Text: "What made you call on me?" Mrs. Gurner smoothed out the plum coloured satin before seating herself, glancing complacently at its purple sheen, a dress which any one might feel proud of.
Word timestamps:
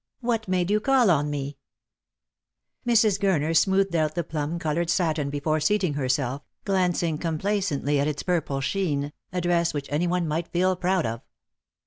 "What 0.31 0.47
made 0.47 0.71
you 0.71 0.79
call 0.79 1.11
on 1.11 1.29
me?" 1.29 1.57
Mrs. 2.87 3.19
Gurner 3.19 3.55
smoothed 3.55 3.95
out 3.95 4.15
the 4.15 4.23
plum 4.23 4.57
coloured 4.57 4.89
satin 4.89 5.29
before 5.29 5.59
seating 5.59 5.93
herself, 5.93 6.41
glancing 6.65 7.19
complacently 7.19 7.99
at 7.99 8.07
its 8.07 8.23
purple 8.23 8.61
sheen, 8.61 9.13
a 9.31 9.41
dress 9.41 9.75
which 9.75 9.89
any 9.91 10.07
one 10.07 10.27
might 10.27 10.47
feel 10.51 10.75
proud 10.75 11.05
of. 11.05 11.21